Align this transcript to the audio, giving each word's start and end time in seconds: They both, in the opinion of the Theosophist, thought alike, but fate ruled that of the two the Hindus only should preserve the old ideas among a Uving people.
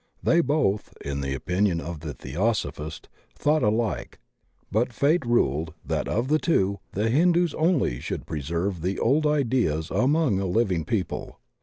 They 0.23 0.41
both, 0.41 0.95
in 1.05 1.21
the 1.21 1.35
opinion 1.35 1.79
of 1.79 1.99
the 1.99 2.15
Theosophist, 2.15 3.07
thought 3.35 3.61
alike, 3.61 4.17
but 4.71 4.91
fate 4.91 5.23
ruled 5.23 5.75
that 5.85 6.07
of 6.07 6.27
the 6.27 6.39
two 6.39 6.79
the 6.93 7.09
Hindus 7.11 7.53
only 7.53 7.99
should 7.99 8.25
preserve 8.25 8.81
the 8.81 8.97
old 8.97 9.27
ideas 9.27 9.91
among 9.91 10.39
a 10.39 10.45
Uving 10.45 10.87
people. 10.87 11.37